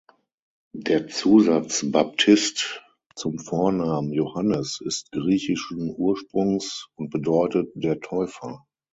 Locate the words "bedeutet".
7.11-7.69